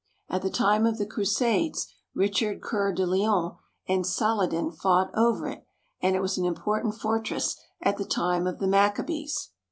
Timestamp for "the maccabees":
8.57-9.49